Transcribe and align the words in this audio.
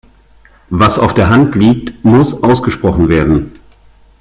Was 0.71 0.97
auf 0.97 1.13
der 1.13 1.29
Hand 1.29 1.53
liegt, 1.53 2.03
muss 2.03 2.41
ausgesprochen 2.41 3.07
werden. 3.07 3.51